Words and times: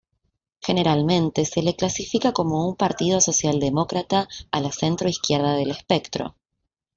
Generalmente 0.63 1.45
se 1.45 1.61
le 1.61 1.75
clasifica 1.75 2.31
como 2.33 2.67
un 2.67 2.75
partido 2.75 3.21
socialdemócrata 3.21 4.27
a 4.49 4.59
la 4.59 4.71
centroizquierda 4.71 5.53
del 5.53 5.69
espectro. 5.69 6.35